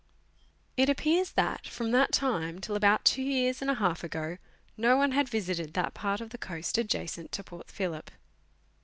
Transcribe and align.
It 0.77 0.89
appears 0.89 1.33
that, 1.33 1.67
from 1.67 1.91
that 1.91 2.11
time 2.11 2.57
till 2.59 2.75
about 2.75 3.05
two 3.05 3.21
years 3.21 3.61
and 3.61 3.69
a 3.69 3.75
half 3.75 4.03
ago, 4.03 4.39
no 4.75 4.97
one 4.97 5.11
had 5.11 5.29
visited 5.29 5.75
that 5.75 5.93
part 5.93 6.21
of 6.21 6.31
the 6.31 6.39
coast 6.39 6.79
adjacent 6.79 7.31
to 7.33 7.43
Port 7.43 7.69
Phillip. 7.69 8.09